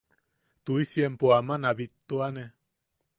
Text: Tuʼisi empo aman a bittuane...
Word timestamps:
Tuʼisi 0.63 0.99
empo 1.07 1.25
aman 1.39 1.63
a 1.69 1.71
bittuane... 1.77 2.43